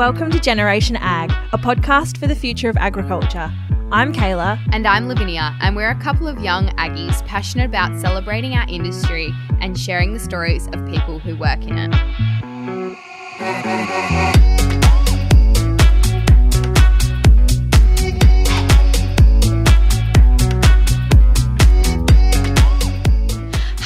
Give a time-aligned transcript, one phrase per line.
[0.00, 3.52] Welcome to Generation Ag, a podcast for the future of agriculture.
[3.92, 4.58] I'm Kayla.
[4.72, 9.30] And I'm Lavinia, and we're a couple of young Aggies passionate about celebrating our industry
[9.60, 11.90] and sharing the stories of people who work in it.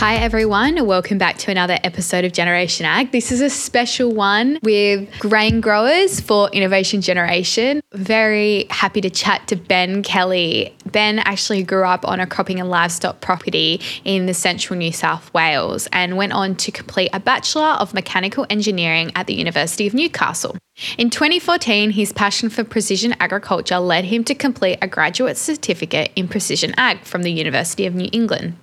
[0.05, 0.87] Hi, everyone.
[0.87, 3.11] Welcome back to another episode of Generation Ag.
[3.11, 7.81] This is a special one with grain growers for Innovation Generation.
[7.95, 10.77] Very happy to chat to Ben Kelly.
[10.93, 15.33] Ben actually grew up on a cropping and livestock property in the central New South
[15.33, 19.95] Wales and went on to complete a Bachelor of Mechanical Engineering at the University of
[19.95, 20.55] Newcastle.
[20.99, 26.29] In 2014, his passion for precision agriculture led him to complete a graduate certificate in
[26.29, 28.59] precision ag from the University of New England.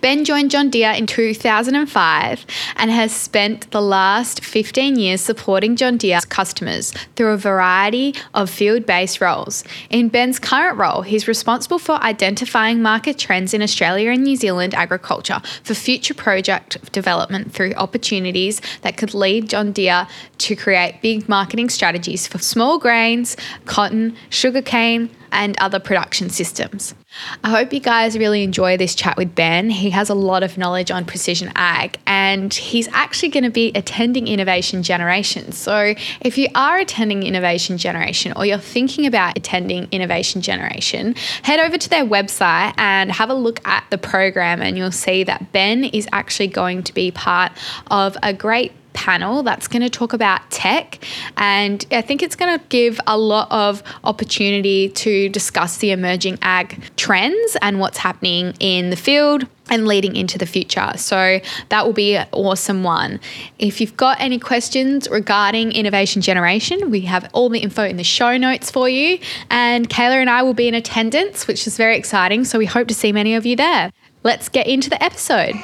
[0.00, 2.46] Ben joined John Deere in 2005
[2.76, 8.50] and has spent the last 15 years supporting John Deere's customers through a variety of
[8.50, 9.64] field based roles.
[9.90, 14.74] In Ben's current role, he's responsible for identifying market trends in Australia and New Zealand
[14.74, 20.06] agriculture for future project development through opportunities that could lead John Deere
[20.38, 26.94] to create big marketing strategies for small grains, cotton, sugarcane, and other production systems.
[27.42, 29.70] I hope you guys really enjoy this chat with Ben.
[29.70, 33.72] He has a lot of knowledge on precision ag and he's actually going to be
[33.74, 35.52] attending Innovation Generation.
[35.52, 41.60] So, if you are attending Innovation Generation or you're thinking about attending Innovation Generation, head
[41.60, 45.52] over to their website and have a look at the program, and you'll see that
[45.52, 47.52] Ben is actually going to be part
[47.90, 50.98] of a great panel that's going to talk about tech.
[51.36, 56.38] And I think it's going to give a lot of opportunity to discuss the emerging
[56.42, 60.92] ag trends and what's happening in the field and leading into the future.
[60.96, 63.20] So that will be an awesome one.
[63.58, 68.04] If you've got any questions regarding innovation generation, we have all the info in the
[68.04, 69.18] show notes for you.
[69.50, 72.44] And Kayla and I will be in attendance, which is very exciting.
[72.44, 73.90] So we hope to see many of you there.
[74.22, 75.54] Let's get into the episode.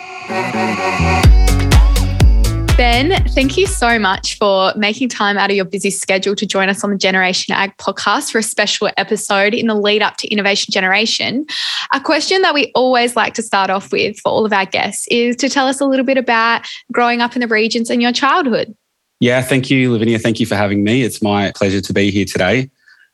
[2.76, 6.70] Ben, thank you so much for making time out of your busy schedule to join
[6.70, 10.28] us on the Generation Ag podcast for a special episode in the lead up to
[10.28, 11.44] Innovation Generation.
[11.92, 15.06] A question that we always like to start off with for all of our guests
[15.10, 18.12] is to tell us a little bit about growing up in the regions and your
[18.12, 18.74] childhood.
[19.20, 20.18] Yeah, thank you, Lavinia.
[20.18, 21.02] Thank you for having me.
[21.02, 22.70] It's my pleasure to be here today.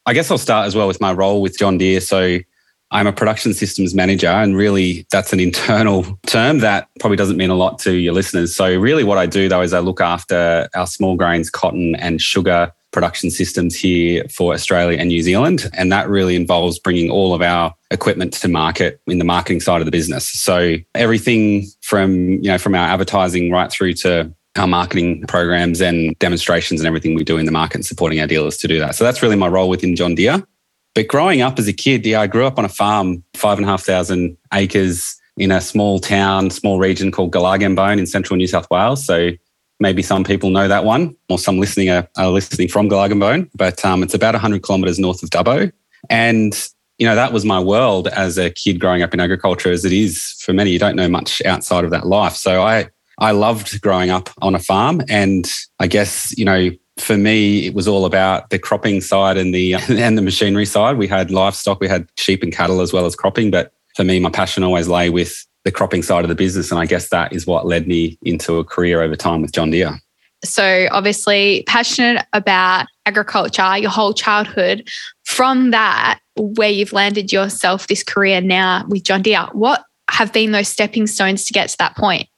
[0.07, 2.01] I guess I'll start as well with my role with John Deere.
[2.01, 2.39] So
[2.91, 7.51] I'm a production systems manager, and really that's an internal term that probably doesn't mean
[7.51, 8.55] a lot to your listeners.
[8.55, 12.21] So, really, what I do though is I look after our small grains, cotton, and
[12.21, 15.71] sugar production systems here for Australia and New Zealand.
[15.75, 19.83] And that really involves bringing all of our equipment to market in the marketing side
[19.83, 20.27] of the business.
[20.27, 26.19] So, everything from, you know, from our advertising right through to our marketing programs and
[26.19, 28.95] demonstrations and everything we do in the market and supporting our dealers to do that.
[28.95, 30.43] So that's really my role within John Deere.
[30.95, 33.67] But growing up as a kid, yeah, I grew up on a farm, five and
[33.67, 38.47] a half thousand acres in a small town, small region called Gulargambone in central New
[38.49, 39.05] South Wales.
[39.05, 39.31] So
[39.81, 43.49] maybe some people know that one, or some listening are, are listening from Gulargambone.
[43.55, 45.73] But um, it's about 100 kilometres north of Dubbo.
[46.11, 46.69] And
[46.99, 49.93] you know that was my world as a kid growing up in agriculture, as it
[49.93, 50.71] is for many.
[50.71, 52.35] You don't know much outside of that life.
[52.35, 52.89] So I
[53.19, 56.71] I loved growing up on a farm, and I guess you know
[57.01, 60.97] for me, it was all about the cropping side and the and the machinery side.
[60.97, 63.51] We had livestock, we had sheep and cattle as well as cropping.
[63.51, 66.81] But for me, my passion always lay with the cropping side of the business, and
[66.81, 69.99] I guess that is what led me into a career over time with John Deere.
[70.45, 74.89] So, obviously, passionate about agriculture your whole childhood.
[75.25, 80.53] From that, where you've landed yourself this career now with John Deere, what have been
[80.53, 82.29] those stepping stones to get to that point?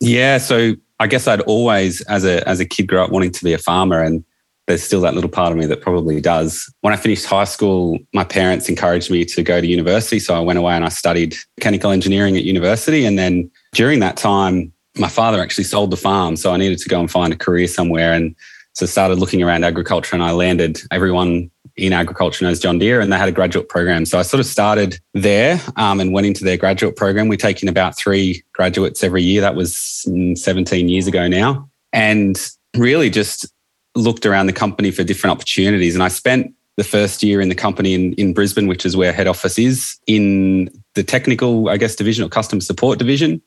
[0.00, 3.44] Yeah, so I guess I'd always, as a as a kid, grow up wanting to
[3.44, 4.24] be a farmer, and
[4.66, 6.72] there's still that little part of me that probably does.
[6.80, 10.40] When I finished high school, my parents encouraged me to go to university, so I
[10.40, 13.04] went away and I studied mechanical engineering at university.
[13.04, 16.88] And then during that time, my father actually sold the farm, so I needed to
[16.88, 18.12] go and find a career somewhere.
[18.12, 18.34] And
[18.72, 20.80] so started looking around agriculture, and I landed.
[20.90, 24.04] Everyone in agriculture known as John Deere, and they had a graduate program.
[24.06, 27.28] So I sort of started there um, and went into their graduate program.
[27.28, 29.40] We take in about three graduates every year.
[29.40, 31.68] That was 17 years ago now.
[31.92, 32.38] And
[32.76, 33.46] really just
[33.94, 35.94] looked around the company for different opportunities.
[35.94, 39.12] And I spent the first year in the company in, in Brisbane, which is where
[39.12, 43.40] head office is, in the technical, I guess, division or customer support division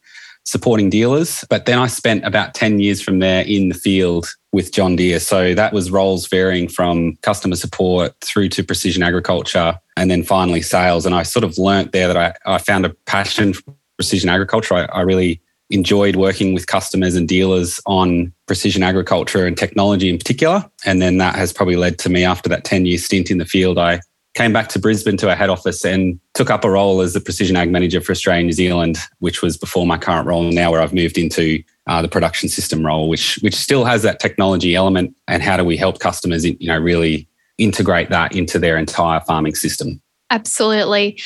[0.47, 1.43] supporting dealers.
[1.49, 5.19] But then I spent about 10 years from there in the field with John Deere.
[5.19, 10.61] So that was roles varying from customer support through to precision agriculture and then finally
[10.61, 11.05] sales.
[11.05, 14.75] And I sort of learnt there that I, I found a passion for precision agriculture.
[14.75, 20.17] I, I really enjoyed working with customers and dealers on precision agriculture and technology in
[20.17, 20.63] particular.
[20.85, 23.45] And then that has probably led to me after that 10 year stint in the
[23.45, 23.77] field.
[23.77, 23.99] I
[24.37, 27.19] came back to Brisbane to our head office and took up a role as the
[27.19, 30.71] precision ag manager for Australia and New Zealand, which was before my current role now,
[30.71, 34.75] where I've moved into uh, the production system role, which which still has that technology
[34.75, 35.15] element.
[35.27, 39.55] And how do we help customers, you know, really integrate that into their entire farming
[39.55, 39.99] system?
[40.29, 41.19] Absolutely.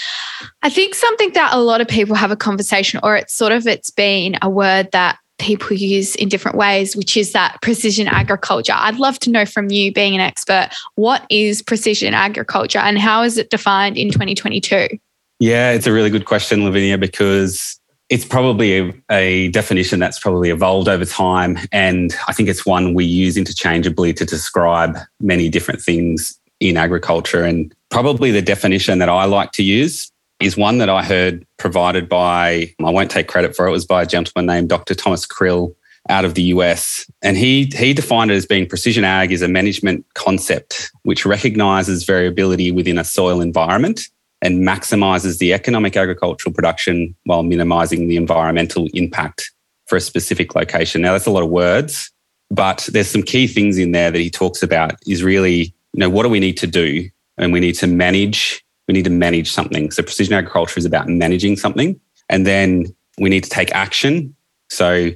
[0.61, 3.67] I think something that a lot of people have a conversation, or it's sort of
[3.67, 8.73] it's been a word that people use in different ways, which is that precision agriculture.
[8.75, 13.23] I'd love to know from you, being an expert, what is precision agriculture and how
[13.23, 14.97] is it defined in 2022?
[15.39, 17.79] Yeah, it's a really good question, Lavinia, because
[18.09, 21.57] it's probably a, a, definition that's probably evolved over time.
[21.71, 27.43] And I think it's one we use interchangeably to describe many different things in agriculture.
[27.43, 30.11] And probably the definition that I like to use
[30.41, 33.85] is one that I heard provided by, I won't take credit for it, it was
[33.85, 34.95] by a gentleman named Dr.
[34.95, 35.75] Thomas Krill
[36.09, 37.05] out of the US.
[37.21, 42.03] And he, he defined it as being precision ag is a management concept which recognizes
[42.03, 44.01] variability within a soil environment
[44.41, 49.51] and maximizes the economic agricultural production while minimizing the environmental impact
[49.85, 51.01] for a specific location.
[51.01, 52.11] Now, that's a lot of words,
[52.49, 56.09] but there's some key things in there that he talks about is really, you know,
[56.09, 57.09] what do we need to do?
[57.37, 59.89] And we need to manage we need to manage something.
[59.89, 61.97] So precision agriculture is about managing something.
[62.27, 64.35] And then we need to take action.
[64.69, 65.11] So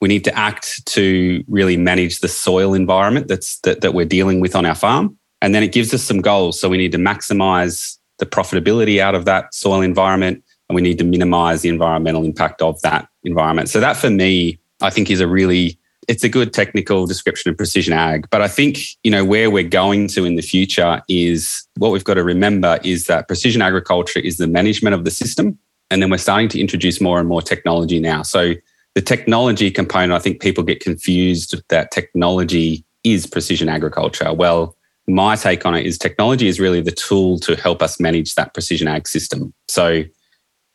[0.00, 4.38] we need to act to really manage the soil environment that's that, that we're dealing
[4.38, 5.18] with on our farm.
[5.42, 6.60] And then it gives us some goals.
[6.60, 10.98] So we need to maximize the profitability out of that soil environment and we need
[10.98, 13.68] to minimize the environmental impact of that environment.
[13.68, 17.56] So that for me, I think is a really it's a good technical description of
[17.56, 18.28] precision ag.
[18.30, 22.04] But I think, you know, where we're going to in the future is what we've
[22.04, 25.58] got to remember is that precision agriculture is the management of the system.
[25.90, 28.22] And then we're starting to introduce more and more technology now.
[28.22, 28.54] So
[28.94, 34.32] the technology component, I think people get confused that technology is precision agriculture.
[34.32, 34.76] Well,
[35.08, 38.54] my take on it is technology is really the tool to help us manage that
[38.54, 39.52] precision ag system.
[39.68, 40.02] So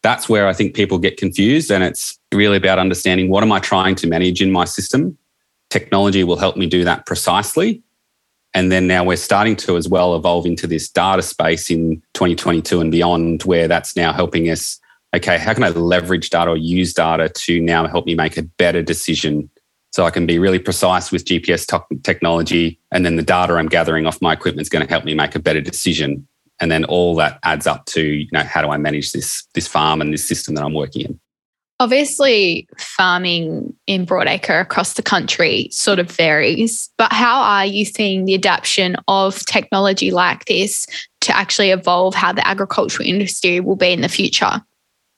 [0.04, 1.72] that's where I think people get confused.
[1.72, 5.18] And it's really about understanding what am I trying to manage in my system?
[5.71, 7.81] Technology will help me do that precisely.
[8.53, 12.81] And then now we're starting to as well evolve into this data space in 2022
[12.81, 14.79] and beyond, where that's now helping us.
[15.15, 18.44] Okay, how can I leverage data or use data to now help me make a
[18.44, 19.50] better decision?
[19.91, 21.65] So I can be really precise with GPS
[22.03, 25.13] technology, and then the data I'm gathering off my equipment is going to help me
[25.13, 26.27] make a better decision.
[26.62, 29.67] And then all that adds up to, you know, how do I manage this this
[29.67, 31.19] farm and this system that I'm working in?
[31.81, 38.25] Obviously, farming in broadacre across the country sort of varies, but how are you seeing
[38.25, 40.86] the adoption of technology like this
[41.22, 44.62] to actually evolve how the agricultural industry will be in the future?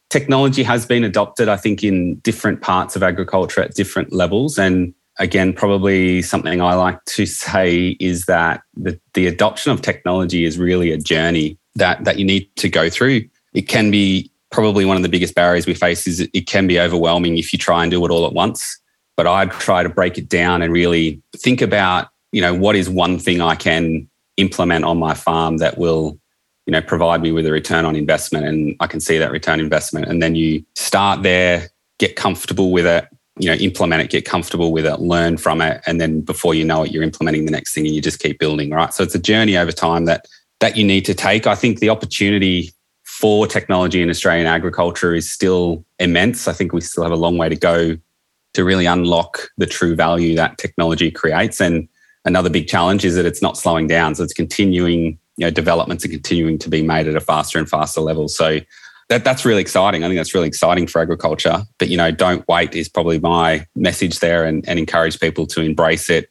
[0.10, 4.57] Technology has been adopted, I think, in different parts of agriculture at different levels.
[4.57, 10.45] And again, probably something I like to say is that the, the adoption of technology
[10.45, 13.24] is really a journey that, that you need to go through.
[13.54, 16.79] It can be probably one of the biggest barriers we face is it can be
[16.79, 18.79] overwhelming if you try and do it all at once.
[19.17, 22.88] But I try to break it down and really think about, you know, what is
[22.88, 24.07] one thing I can
[24.38, 26.19] implement on my farm that will,
[26.67, 29.59] you know, provide me with a return on investment and I can see that return
[29.59, 30.07] investment.
[30.07, 33.07] And then you start there, get comfortable with it,
[33.39, 35.81] you know, implement it, get comfortable with it, learn from it.
[35.87, 38.39] And then before you know it, you're implementing the next thing and you just keep
[38.39, 38.94] building, right?
[38.94, 40.28] So it's a journey over time that
[40.59, 41.45] that you need to take.
[41.47, 42.71] I think the opportunity
[43.23, 46.45] for technology in Australian agriculture is still immense.
[46.49, 47.97] I think we still have a long way to go
[48.53, 51.61] to really unlock the true value that technology creates.
[51.61, 51.87] And
[52.25, 54.15] another big challenge is that it's not slowing down.
[54.15, 57.69] So it's continuing, you know, developments are continuing to be made at a faster and
[57.69, 58.27] faster level.
[58.27, 58.59] So
[59.07, 60.03] that, that's really exciting.
[60.03, 61.63] I think that's really exciting for agriculture.
[61.77, 65.61] But, you know, don't wait is probably my message there and, and encourage people to
[65.61, 66.30] embrace it.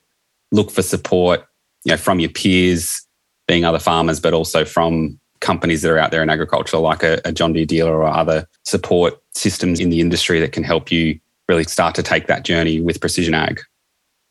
[0.50, 1.46] Look for support,
[1.84, 3.00] you know, from your peers,
[3.49, 7.20] being other farmers, but also from companies that are out there in agriculture, like a,
[7.26, 11.20] a John Deere dealer or other support systems in the industry that can help you
[11.49, 13.61] really start to take that journey with precision ag.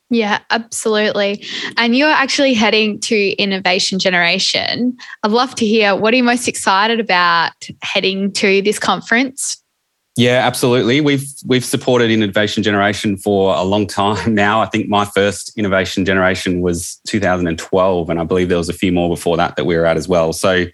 [0.09, 1.45] Yeah, absolutely.
[1.77, 4.97] And you're actually heading to Innovation Generation.
[5.23, 9.61] I'd love to hear what are you most excited about heading to this conference?
[10.17, 10.99] Yeah, absolutely.
[10.99, 14.61] We've we've supported Innovation Generation for a long time now.
[14.61, 18.91] I think my first Innovation Generation was 2012, and I believe there was a few
[18.91, 20.33] more before that that we were at as well.
[20.33, 20.65] So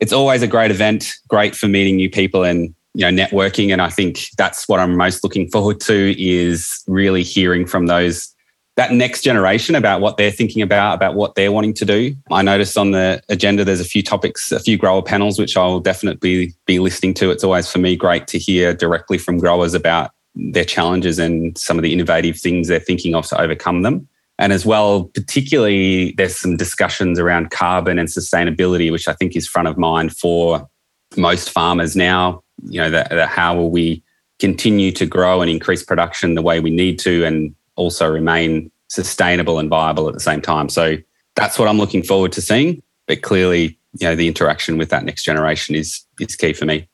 [0.00, 3.72] it's always a great event, great for meeting new people and you know networking.
[3.72, 8.32] And I think that's what I'm most looking forward to is really hearing from those
[8.76, 12.14] that next generation about what they're thinking about, about what they're wanting to do.
[12.30, 15.80] I noticed on the agenda there's a few topics, a few grower panels, which I'll
[15.80, 17.30] definitely be listening to.
[17.30, 21.78] It's always for me great to hear directly from growers about their challenges and some
[21.78, 24.06] of the innovative things they're thinking of to overcome them.
[24.38, 29.48] And as well, particularly, there's some discussions around carbon and sustainability, which I think is
[29.48, 30.68] front of mind for
[31.16, 32.42] most farmers now.
[32.64, 34.02] You know, that, that how will we
[34.38, 39.58] continue to grow and increase production the way we need to, and also remain sustainable
[39.58, 40.68] and viable at the same time.
[40.68, 40.96] So
[41.34, 42.82] that's what I'm looking forward to seeing.
[43.06, 46.88] But clearly, you know, the interaction with that next generation is is key for me.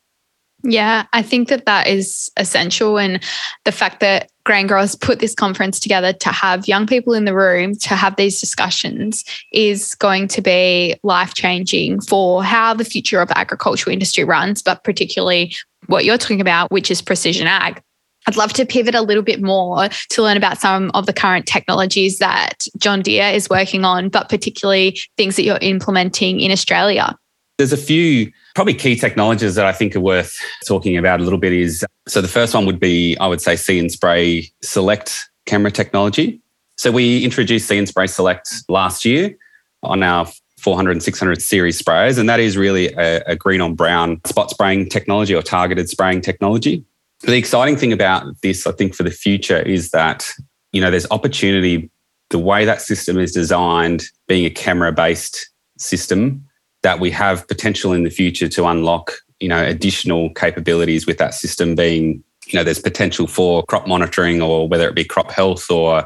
[0.65, 2.99] Yeah, I think that that is essential.
[2.99, 3.23] And
[3.65, 7.35] the fact that Grain Growers put this conference together to have young people in the
[7.35, 13.21] room to have these discussions is going to be life changing for how the future
[13.21, 15.55] of the agricultural industry runs, but particularly
[15.87, 17.83] what you're talking about, which is precision ag.
[18.29, 21.47] I'd love to pivot a little bit more to learn about some of the current
[21.47, 27.17] technologies that John Deere is working on, but particularly things that you're implementing in Australia.
[27.59, 31.39] There's a few probably key technologies that I think are worth talking about a little
[31.39, 35.29] bit is so the first one would be I would say See and Spray Select
[35.47, 36.41] camera technology.
[36.77, 39.37] So we introduced See and Spray Select last year
[39.83, 40.27] on our
[40.63, 44.49] 400 and 600 series sprayers, and that is really a, a green on brown spot
[44.49, 46.85] spraying technology or targeted spraying technology.
[47.23, 50.29] The exciting thing about this, I think, for the future is that
[50.73, 51.91] you know there's opportunity.
[52.31, 56.47] The way that system is designed, being a camera based system,
[56.83, 61.35] that we have potential in the future to unlock, you know, additional capabilities with that
[61.35, 65.71] system being, you know, there's potential for crop monitoring or whether it be crop health
[65.71, 66.05] or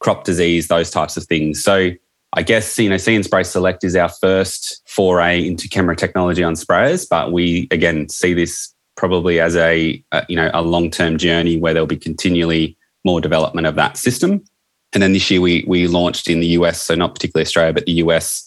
[0.00, 1.62] crop disease, those types of things.
[1.62, 1.90] So
[2.34, 6.42] I guess, you know, See and Spray Select is our first foray into camera technology
[6.42, 11.16] on sprayers, but we again see this probably as a, a you know, a long-term
[11.16, 14.44] journey where there'll be continually more development of that system.
[14.92, 17.86] And then this year we we launched in the US, so not particularly Australia, but
[17.86, 18.46] the US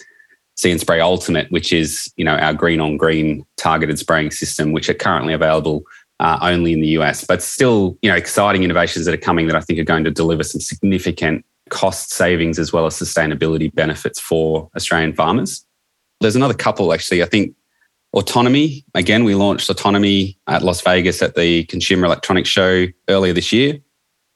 [0.61, 4.73] See and Spray Ultimate, which is you know our green on green targeted spraying system,
[4.73, 5.83] which are currently available
[6.19, 9.55] uh, only in the US, but still you know exciting innovations that are coming that
[9.55, 14.19] I think are going to deliver some significant cost savings as well as sustainability benefits
[14.19, 15.65] for Australian farmers.
[16.19, 17.23] There's another couple actually.
[17.23, 17.55] I think
[18.13, 18.85] autonomy.
[18.93, 23.79] Again, we launched autonomy at Las Vegas at the Consumer Electronics Show earlier this year.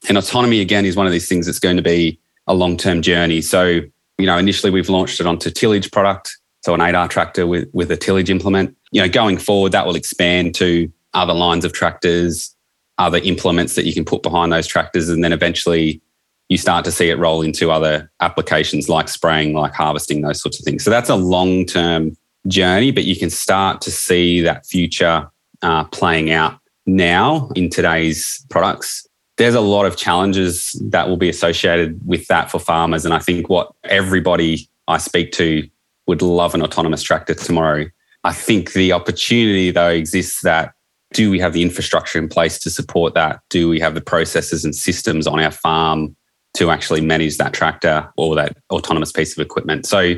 [0.08, 2.18] And autonomy again is one of these things that's going to be
[2.48, 3.42] a long-term journey.
[3.42, 3.82] So
[4.18, 7.90] you know, initially we've launched it onto tillage product, so an 8R tractor with, with
[7.90, 8.76] a tillage implement.
[8.92, 12.54] You know, going forward, that will expand to other lines of tractors,
[12.98, 16.00] other implements that you can put behind those tractors, and then eventually
[16.48, 20.58] you start to see it roll into other applications like spraying, like harvesting, those sorts
[20.58, 20.84] of things.
[20.84, 25.28] So that's a long term journey, but you can start to see that future
[25.62, 29.05] uh, playing out now in today's products
[29.36, 33.04] there's a lot of challenges that will be associated with that for farmers.
[33.04, 35.68] And I think what everybody I speak to
[36.06, 37.86] would love an autonomous tractor tomorrow.
[38.24, 40.72] I think the opportunity, though, exists that
[41.12, 43.40] do we have the infrastructure in place to support that?
[43.50, 46.16] Do we have the processes and systems on our farm
[46.54, 49.86] to actually manage that tractor or that autonomous piece of equipment?
[49.86, 50.14] So,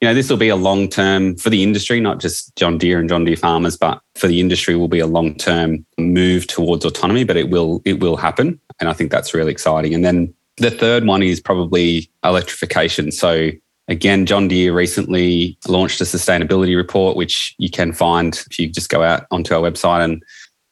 [0.00, 2.98] you know, this will be a long term for the industry, not just John Deere
[2.98, 6.84] and John Deere farmers, but for the industry will be a long term move towards
[6.84, 8.58] autonomy, but it will it will happen.
[8.78, 9.94] And I think that's really exciting.
[9.94, 13.12] And then the third one is probably electrification.
[13.12, 13.50] So
[13.88, 18.88] again, John Deere recently launched a sustainability report, which you can find if you just
[18.88, 20.22] go out onto our website and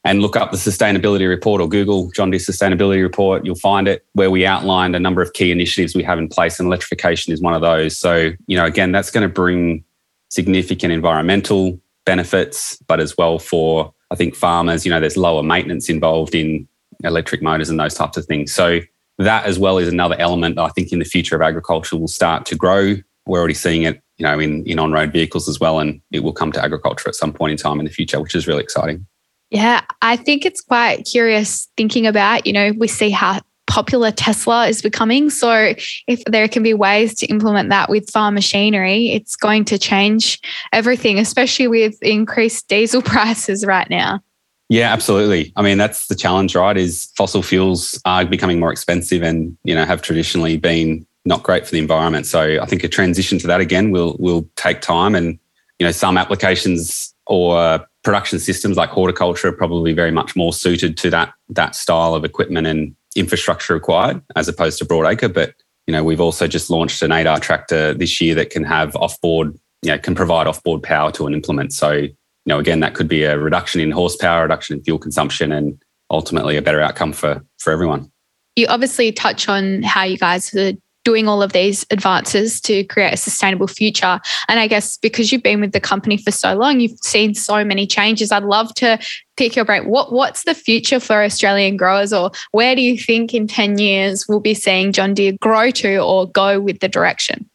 [0.05, 3.45] and look up the sustainability report or Google John Deere sustainability report.
[3.45, 6.59] You'll find it where we outlined a number of key initiatives we have in place,
[6.59, 7.97] and electrification is one of those.
[7.97, 9.83] So, you know, again, that's going to bring
[10.29, 15.89] significant environmental benefits, but as well for I think farmers, you know, there's lower maintenance
[15.89, 16.67] involved in
[17.03, 18.51] electric motors and those types of things.
[18.51, 18.79] So
[19.19, 22.07] that as well is another element that I think in the future of agriculture will
[22.07, 22.95] start to grow.
[23.25, 26.33] We're already seeing it, you know, in, in on-road vehicles as well, and it will
[26.33, 29.05] come to agriculture at some point in time in the future, which is really exciting.
[29.51, 34.67] Yeah, I think it's quite curious thinking about, you know, we see how popular Tesla
[34.67, 35.29] is becoming.
[35.29, 35.73] So
[36.07, 40.39] if there can be ways to implement that with farm machinery, it's going to change
[40.73, 44.21] everything, especially with increased diesel prices right now.
[44.69, 45.51] Yeah, absolutely.
[45.55, 46.77] I mean, that's the challenge, right?
[46.77, 51.65] Is fossil fuels are becoming more expensive and, you know, have traditionally been not great
[51.65, 52.27] for the environment.
[52.27, 55.39] So I think a transition to that again will will take time and,
[55.79, 60.97] you know, some applications or production systems like horticulture are probably very much more suited
[60.97, 65.33] to that that style of equipment and infrastructure required as opposed to broadacre.
[65.33, 65.53] But
[65.87, 69.57] you know, we've also just launched an 8R tractor this year that can have offboard,
[69.81, 71.73] you know, can provide offboard power to an implement.
[71.73, 72.13] So, you
[72.45, 76.57] know, again, that could be a reduction in horsepower, reduction in fuel consumption, and ultimately
[76.57, 78.11] a better outcome for for everyone.
[78.55, 80.73] You obviously touch on how you guys are
[81.09, 84.19] doing all of these advances to create a sustainable future.
[84.47, 87.65] And I guess because you've been with the company for so long, you've seen so
[87.65, 88.31] many changes.
[88.31, 88.99] I'd love to
[89.35, 89.89] pick your brain.
[89.89, 94.27] What what's the future for Australian growers, or where do you think in 10 years
[94.27, 97.49] we'll be seeing John Deere grow to or go with the direction?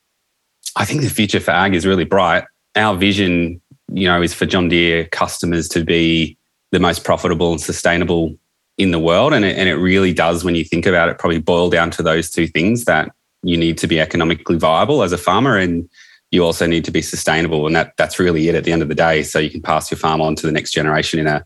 [0.74, 2.42] I think the future for ag is really bright.
[2.74, 3.60] Our vision,
[3.92, 6.36] you know, is for John Deere customers to be
[6.72, 8.36] the most profitable and sustainable
[8.78, 9.32] in the world.
[9.32, 12.02] And it, and it really does, when you think about it, probably boil down to
[12.02, 13.12] those two things that
[13.44, 15.88] you need to be economically viable as a farmer and
[16.30, 17.66] you also need to be sustainable.
[17.66, 19.22] And that that's really it at the end of the day.
[19.22, 21.44] So you can pass your farm on to the next generation in a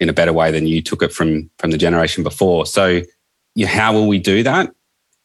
[0.00, 2.66] in a better way than you took it from from the generation before.
[2.66, 3.02] So
[3.54, 4.74] you know, how will we do that?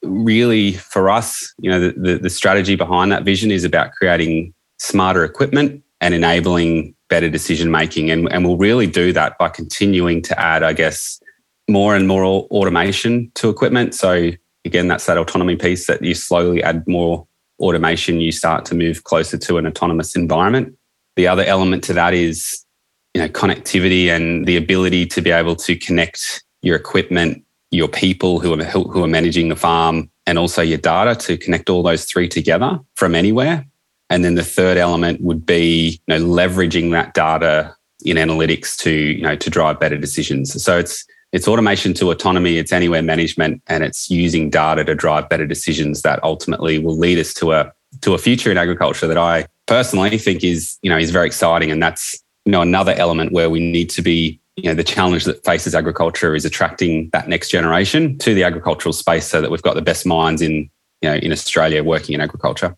[0.04, 4.54] Really, for us, you know, the, the, the strategy behind that vision is about creating
[4.78, 8.10] smarter equipment and enabling better decision making.
[8.10, 11.20] And, and we'll really do that by continuing to add, I guess,
[11.68, 13.94] more and more automation to equipment.
[13.94, 14.32] So
[14.66, 17.28] again, that's that autonomy piece that you slowly add more
[17.60, 20.76] automation, you start to move closer to an autonomous environment.
[21.16, 22.66] The other element to that is,
[23.14, 28.40] you know, connectivity and the ability to be able to connect your equipment, your people
[28.40, 32.06] who are who are managing the farm, and also your data to connect all those
[32.06, 33.66] three together from anywhere.
[34.10, 37.76] And then the third element would be, you know, leveraging that data
[38.06, 40.62] in analytics to, you know, to drive better decisions.
[40.64, 45.30] So it's it's automation to autonomy, it's anywhere management, and it's using data to drive
[45.30, 47.72] better decisions that ultimately will lead us to a
[48.02, 51.72] to a future in agriculture that I personally think is, you know, is very exciting.
[51.72, 52.14] And that's,
[52.46, 55.74] you know, another element where we need to be, you know, the challenge that faces
[55.74, 59.82] agriculture is attracting that next generation to the agricultural space so that we've got the
[59.82, 60.70] best minds in,
[61.02, 62.76] you know, in Australia working in agriculture.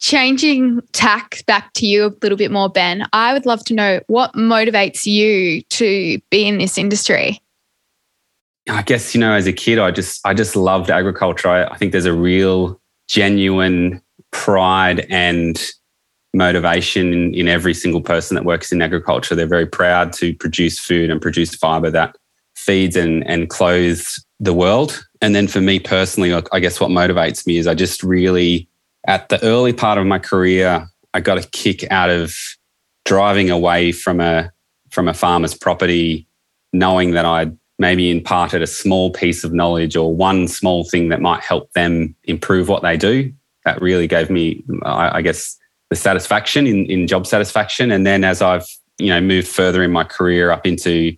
[0.00, 4.00] Changing tack back to you a little bit more, Ben, I would love to know
[4.08, 7.40] what motivates you to be in this industry.
[8.68, 11.48] I guess you know, as a kid, I just I just loved agriculture.
[11.48, 14.00] I, I think there's a real genuine
[14.30, 15.60] pride and
[16.34, 19.34] motivation in, in every single person that works in agriculture.
[19.34, 22.16] They're very proud to produce food and produce fiber that
[22.54, 25.04] feeds and, and clothes the world.
[25.20, 28.68] And then for me personally, I guess what motivates me is I just really
[29.06, 32.34] at the early part of my career, I got a kick out of
[33.04, 34.50] driving away from a
[34.90, 36.26] from a farmer's property,
[36.72, 41.20] knowing that I'd maybe imparted a small piece of knowledge or one small thing that
[41.20, 43.30] might help them improve what they do.
[43.64, 45.58] That really gave me, I, guess,
[45.90, 47.90] the satisfaction in, in job satisfaction.
[47.90, 48.66] And then as I've
[48.98, 51.16] you know moved further in my career up into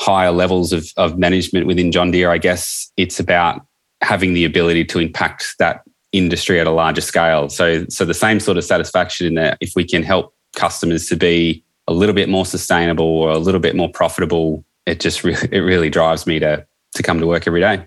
[0.00, 3.60] higher levels of, of management within John Deere, I guess it's about
[4.00, 5.82] having the ability to impact that
[6.12, 7.50] industry at a larger scale.
[7.50, 11.16] So, so the same sort of satisfaction in that if we can help customers to
[11.16, 15.48] be a little bit more sustainable or a little bit more profitable, it just really,
[15.52, 17.86] it really drives me to to come to work every day.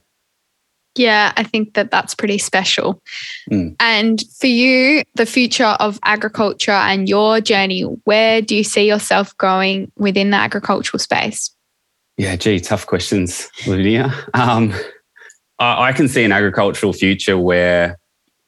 [0.95, 3.01] Yeah, I think that that's pretty special.
[3.51, 3.75] Mm.
[3.79, 9.35] And for you, the future of agriculture and your journey, where do you see yourself
[9.37, 11.49] going within the agricultural space?
[12.15, 14.13] Yeah, gee, tough questions, Lydia.
[14.35, 14.73] Um,
[15.57, 17.97] I, I can see an agricultural future where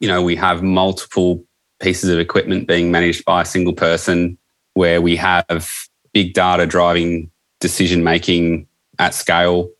[0.00, 1.44] you know, we have multiple
[1.80, 4.38] pieces of equipment being managed by a single person,
[4.74, 5.70] where we have
[6.12, 7.30] big data driving
[7.66, 8.66] decision making
[8.98, 9.70] at scale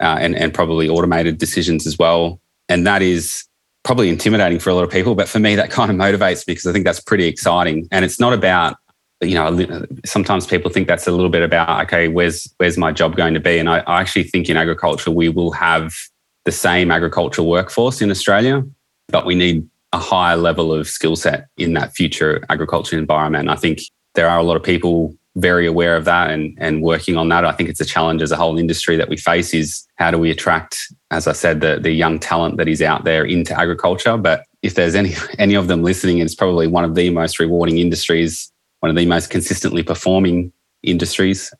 [0.00, 2.40] uh, and, and probably automated decisions as well.
[2.68, 3.44] And that is
[3.82, 5.14] probably intimidating for a lot of people.
[5.14, 7.88] But for me, that kind of motivates me because I think that's pretty exciting.
[7.90, 8.76] And it's not about,
[9.20, 13.16] you know, sometimes people think that's a little bit about, okay, where's where's my job
[13.16, 13.58] going to be?
[13.58, 15.94] And I, I actually think in agriculture, we will have
[16.44, 18.62] the same agricultural workforce in Australia
[19.08, 23.48] but we need a higher level of skill set in that future agriculture environment.
[23.48, 23.80] I think
[24.14, 27.44] there are a lot of people very aware of that and, and working on that.
[27.44, 30.18] I think it's a challenge as a whole industry that we face is how do
[30.18, 30.78] we attract,
[31.10, 34.16] as I said, the, the young talent that is out there into agriculture.
[34.16, 37.78] But if there's any any of them listening, it's probably one of the most rewarding
[37.78, 41.52] industries, one of the most consistently performing industries.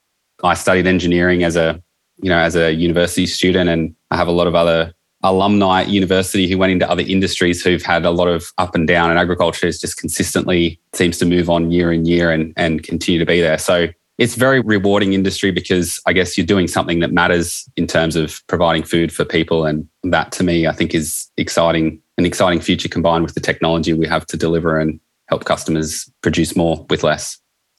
[0.42, 1.82] I studied engineering as a
[2.22, 4.94] you know as a university student and I have a lot of other
[5.30, 8.86] alumni at university who went into other industries who've had a lot of up and
[8.86, 12.82] down and agriculture is just consistently seems to move on year and year and, and
[12.82, 13.58] continue to be there.
[13.58, 18.16] So it's very rewarding industry because I guess you're doing something that matters in terms
[18.16, 19.66] of providing food for people.
[19.66, 23.92] And that to me, I think is exciting, an exciting future combined with the technology
[23.92, 27.38] we have to deliver and help customers produce more with less.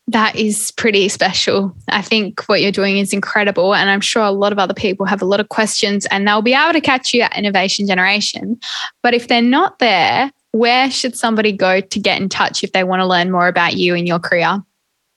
[0.10, 1.76] That is pretty special.
[1.90, 3.76] I think what you're doing is incredible.
[3.76, 6.42] And I'm sure a lot of other people have a lot of questions and they'll
[6.42, 8.58] be able to catch you at Innovation Generation.
[9.04, 12.86] But if they're not there, where should somebody go to get in touch if they
[12.86, 14.64] want to learn more about you and your career?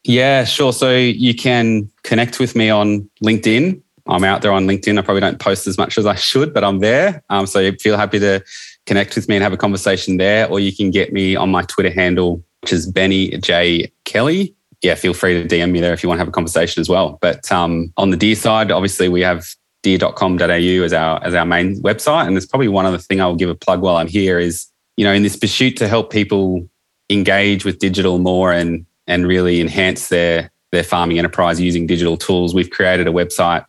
[0.04, 0.72] Yeah, sure.
[0.72, 3.80] So you can connect with me on LinkedIn.
[4.06, 4.98] I'm out there on LinkedIn.
[4.98, 7.22] I probably don't post as much as I should, but I'm there.
[7.30, 8.42] Um, so feel happy to
[8.86, 11.62] connect with me and have a conversation there, or you can get me on my
[11.62, 14.56] Twitter handle, which is Benny J Kelly.
[14.82, 16.88] Yeah, feel free to DM me there if you want to have a conversation as
[16.88, 17.18] well.
[17.20, 19.46] But um, on the Deere side, obviously we have
[19.82, 23.50] deere.com.au as our as our main website, and there's probably one other thing I'll give
[23.50, 24.66] a plug while I'm here is
[24.96, 26.68] you know in this pursuit to help people
[27.10, 32.54] engage with digital more and and really enhance their their farming enterprise using digital tools.
[32.54, 33.64] We've created a website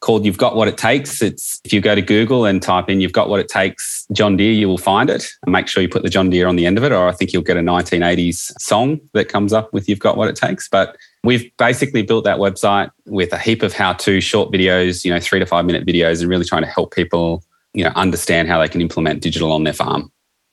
[0.00, 1.22] called You've Got What It Takes.
[1.22, 4.36] It's if you go to Google and type in You've Got What It Takes John
[4.36, 5.30] Deere, you will find it.
[5.44, 7.12] And make sure you put the John Deere on the end of it, or I
[7.12, 10.68] think you'll get a 1980s song that comes up with You've Got What It Takes.
[10.68, 15.20] But we've basically built that website with a heap of how-to short videos, you know,
[15.20, 18.58] three to five minute videos, and really trying to help people, you know, understand how
[18.60, 20.10] they can implement digital on their farm.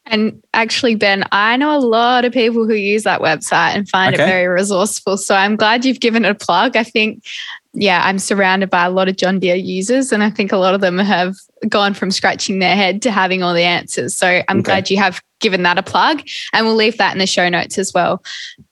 [0.09, 4.13] And actually, Ben, I know a lot of people who use that website and find
[4.13, 4.23] okay.
[4.23, 5.17] it very resourceful.
[5.17, 6.77] So I'm glad you've given it a plug.
[6.77, 7.25] I think
[7.73, 10.73] yeah, I'm surrounded by a lot of John Deere users, and I think a lot
[10.73, 11.35] of them have
[11.69, 14.15] gone from scratching their head to having all the answers.
[14.15, 14.63] So I'm okay.
[14.63, 16.21] glad you have given that a plug,
[16.53, 18.23] and we'll leave that in the show notes as well.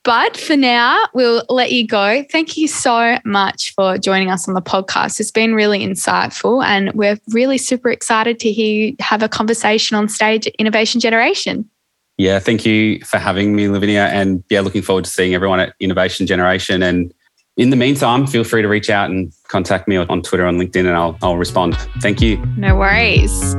[0.03, 2.23] But for now, we'll let you go.
[2.31, 5.19] Thank you so much for joining us on the podcast.
[5.19, 9.95] It's been really insightful, and we're really super excited to hear you have a conversation
[9.95, 11.69] on stage at Innovation Generation.
[12.17, 14.05] Yeah, thank you for having me, Lavinia.
[14.05, 17.13] And yeah, looking forward to seeing everyone at Innovation Generation and
[17.57, 20.81] in the meantime, feel free to reach out and contact me on Twitter, on LinkedIn,
[20.81, 21.77] and I'll, I'll respond.
[22.01, 22.37] Thank you.
[22.57, 23.55] No worries.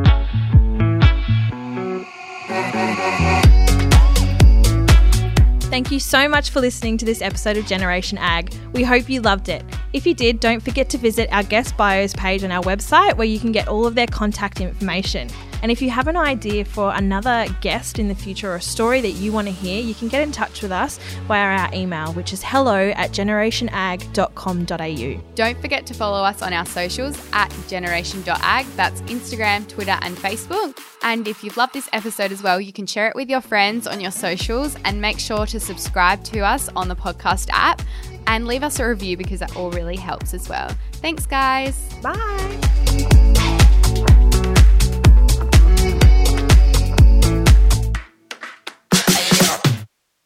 [5.71, 8.55] Thank you so much for listening to this episode of Generation Ag.
[8.73, 9.65] We hope you loved it.
[9.93, 13.27] If you did, don't forget to visit our guest bios page on our website where
[13.27, 15.29] you can get all of their contact information.
[15.67, 19.01] And if you have an idea for another guest in the future or a story
[19.01, 22.13] that you want to hear, you can get in touch with us via our email,
[22.13, 25.35] which is hello at generationag.com.au.
[25.35, 28.69] Don't forget to follow us on our socials at generation.ag.
[28.77, 30.79] That's Instagram, Twitter, and Facebook.
[31.03, 33.89] And if you've loved this episode as well, you can share it with your friends
[33.89, 37.83] on your socials and make sure to subscribe to us on the podcast app
[38.29, 40.71] and leave us a review because that all really helps as well.
[40.93, 41.93] Thanks, guys.
[42.05, 43.43] Bye.